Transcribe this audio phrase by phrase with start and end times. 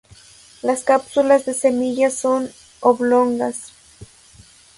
[0.63, 3.71] Las cápsulas de semillas son oblongas.